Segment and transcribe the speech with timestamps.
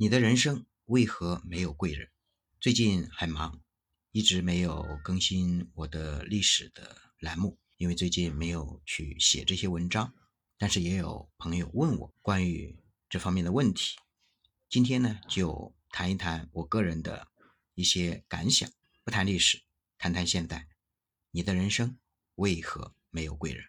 [0.00, 2.08] 你的人生为何没有贵人？
[2.60, 3.60] 最近很忙，
[4.12, 10.14] 一直没有更新我的历史的栏目，因为最近没有去写这些文章。
[10.56, 13.96] 但是也有朋友问我关于这方面的问题，
[14.68, 17.26] 今天呢就谈一谈我个人的
[17.74, 18.70] 一些感想，
[19.02, 19.64] 不谈历史，
[19.98, 20.68] 谈谈现代。
[21.32, 21.98] 你的人生
[22.36, 23.64] 为何没有贵人？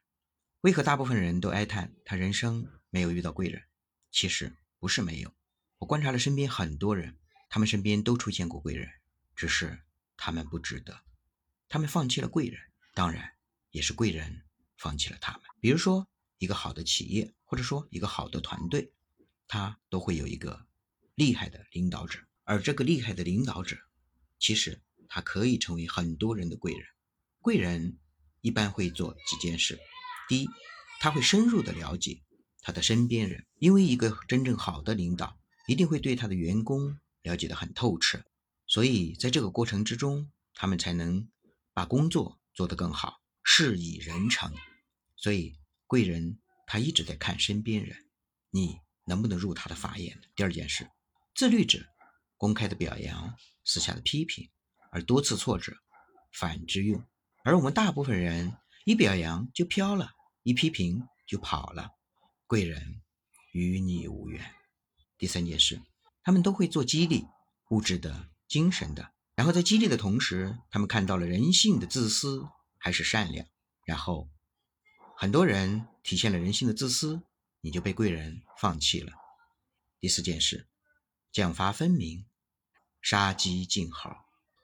[0.61, 3.63] 为何大部分人都哀叹他人生没有遇到贵人？
[4.11, 5.33] 其实不是没有。
[5.79, 7.17] 我观察了身边很多人，
[7.49, 8.89] 他们身边都出现过贵人，
[9.33, 9.79] 只是
[10.17, 11.01] 他们不值得，
[11.69, 12.59] 他们放弃了贵人，
[12.93, 13.31] 当然
[13.71, 14.43] 也是贵人
[14.77, 15.41] 放弃了他们。
[15.61, 18.91] 比如说一个好的企业，或者说一个好的团队，
[19.47, 20.67] 他都会有一个
[21.15, 23.77] 厉害的领导者，而这个厉害的领导者，
[24.37, 26.85] 其实他可以成为很多人的贵人。
[27.39, 27.97] 贵人
[28.41, 29.79] 一般会做几件事：
[30.27, 30.49] 第一，
[30.99, 32.21] 他会深入的了解
[32.61, 35.38] 他的身边人，因为一个真正好的领导。
[35.69, 38.19] 一定会对他的员工了解得很透彻，
[38.65, 41.29] 所以在这个过程之中，他们才能
[41.75, 44.51] 把工作做得更好，事以人成。
[45.15, 47.95] 所以贵人他一直在看身边人，
[48.49, 50.19] 你能不能入他的法眼？
[50.35, 50.89] 第二件事，
[51.35, 51.85] 自律者
[52.35, 54.49] 公开的表扬，私下的批评，
[54.91, 55.71] 而多次挫折
[56.33, 56.99] 反之用。
[57.43, 61.91] 而我们大部分人一表扬就飘了，一批评就跑了，
[62.47, 63.03] 贵人
[63.51, 64.55] 与你无缘。
[65.19, 65.81] 第三件事，
[66.23, 67.27] 他们都会做激励，
[67.71, 69.11] 物质的、精神的。
[69.35, 72.47] 然后在激励的同时，他们看到了人性的自私
[72.77, 73.45] 还是善良。
[73.85, 74.29] 然后
[75.17, 77.21] 很多人体现了人性的自私，
[77.59, 79.11] 你就被贵人放弃了。
[79.99, 80.69] 第四件事，
[81.33, 82.25] 奖罚分明，
[83.01, 84.09] 杀鸡儆猴。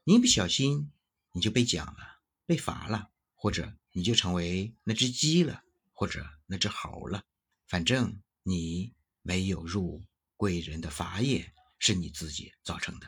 [0.05, 0.89] 你一不小心，
[1.33, 7.23] 你就被奖了，被罚了，或者你就成为那只鸡了，或者那只猴了。
[7.67, 10.05] 反正你没有入。
[10.37, 13.07] 贵人的法业是你自己造成的。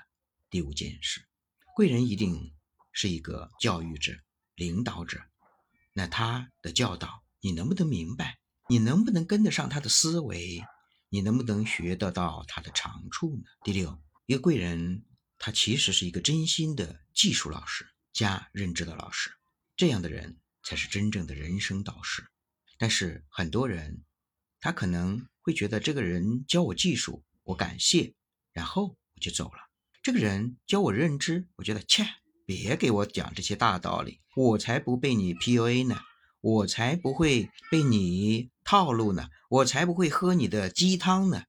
[0.49, 1.27] 第五件事，
[1.75, 2.55] 贵人一定
[2.93, 4.13] 是一个教育者、
[4.55, 5.21] 领导者，
[5.91, 8.39] 那他的教导你能不能明白？
[8.69, 10.63] 你能不能跟得上他的思维？
[11.09, 13.43] 你能不能学得到他的长处呢？
[13.63, 15.05] 第六，一个贵人，
[15.37, 19.31] 他其实是一个真心的技术老师加认知的老师，
[19.75, 22.25] 这样的人才是真正的人生导师。
[22.77, 24.05] 但是很多人，
[24.61, 25.27] 他可能。
[25.47, 28.13] 会觉得这个人教我技术，我感谢，
[28.51, 29.59] 然后我就走了。
[30.03, 32.05] 这个人教我认知，我觉得切，
[32.45, 35.97] 别给我讲这些大道理，我才不被你 PUA 呢，
[36.41, 41.45] 我才不会被你套路呢，我才不会喝你的鸡汤呢。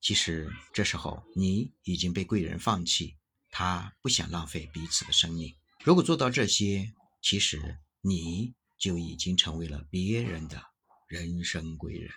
[0.00, 3.16] 其实这时候你已经被贵人放弃，
[3.50, 5.54] 他不想浪费彼此的生命。
[5.84, 10.62] 如果做到这些，其实你就已经成为了别人的
[11.08, 12.10] 人生贵人。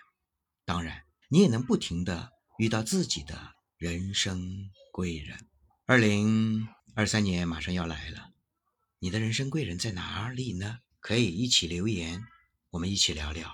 [0.64, 1.02] 当然。
[1.28, 5.38] 你也能不停的遇到自己的人生贵人。
[5.86, 8.32] 二零二三年马上要来了，
[9.00, 10.80] 你的人生贵人在哪里呢？
[11.00, 12.24] 可以一起留言，
[12.72, 13.54] 我们一起聊聊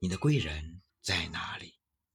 [0.00, 1.74] 你的贵人在哪里。